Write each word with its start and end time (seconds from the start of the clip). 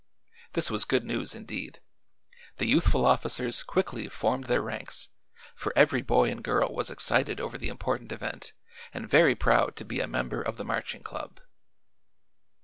This 0.53 0.71
was 0.71 0.83
good 0.83 1.03
news, 1.05 1.35
indeed. 1.35 1.79
The 2.57 2.65
youthful 2.65 3.05
officers 3.05 3.61
quickly 3.61 4.09
formed 4.09 4.45
their 4.45 4.63
ranks, 4.63 5.09
for 5.53 5.71
every 5.75 6.01
boy 6.01 6.31
and 6.31 6.43
girl 6.43 6.73
was 6.73 6.89
excited 6.89 7.39
over 7.39 7.55
the 7.55 7.67
important 7.69 8.11
event 8.11 8.53
and 8.95 9.07
very 9.07 9.35
proud 9.35 9.75
to 9.75 9.85
be 9.85 9.99
a 9.99 10.07
member 10.07 10.41
of 10.41 10.57
the 10.57 10.65
Marching 10.65 11.03
Club. 11.03 11.39